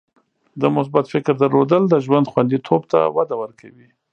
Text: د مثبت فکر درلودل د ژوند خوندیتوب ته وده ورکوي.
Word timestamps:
د 0.61 0.63
مثبت 0.77 1.05
فکر 1.13 1.33
درلودل 1.43 1.83
د 1.89 1.95
ژوند 2.05 2.29
خوندیتوب 2.31 2.81
ته 2.91 2.99
وده 3.17 3.35
ورکوي. 3.41 3.87